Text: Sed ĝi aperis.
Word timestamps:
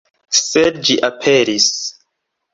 Sed 0.37 0.79
ĝi 0.87 0.95
aperis. 1.09 1.69